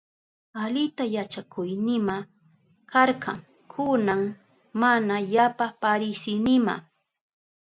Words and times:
Alita 0.53 1.03
yachakuynima 1.15 2.15
karka, 2.91 3.33
kunan 3.71 4.23
mana 4.79 5.15
yapa 5.33 5.65
parisinima. 5.81 6.75